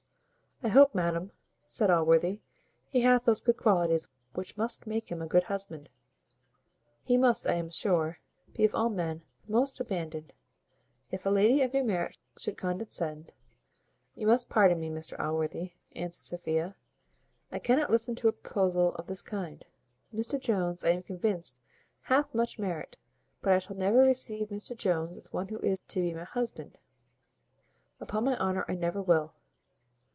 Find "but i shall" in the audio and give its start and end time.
23.41-23.77